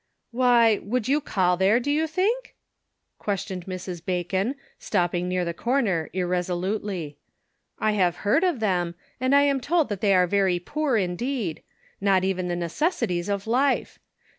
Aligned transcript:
"Why, 0.31 0.79
would 0.81 1.07
you 1.07 1.21
call 1.21 1.57
there, 1.57 1.79
do 1.79 1.91
you 1.91 2.07
think?" 2.07 2.55
questioned 3.19 3.67
Mrs. 3.67 4.03
Bacon, 4.03 4.55
stopping 4.79 5.29
near 5.29 5.45
the 5.45 5.53
cor 5.53 5.79
ner, 5.79 6.09
irresolutely." 6.11 7.19
I 7.79 7.91
have 7.91 8.15
heard 8.25 8.43
of 8.43 8.61
them; 8.61 8.95
and 9.19 9.35
I 9.35 9.43
am 9.43 9.61
told 9.61 9.89
that 9.89 10.01
they 10.01 10.15
are 10.15 10.25
very 10.25 10.57
poor, 10.57 10.97
indeed. 10.97 11.61
Not 12.01 12.23
even 12.23 12.47
the 12.47 12.55
necessities 12.55 13.29
of 13.29 13.45
life! 13.45 13.99